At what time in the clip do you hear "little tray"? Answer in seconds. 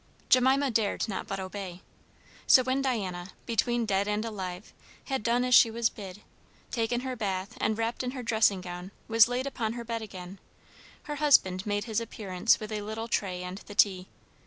12.81-13.43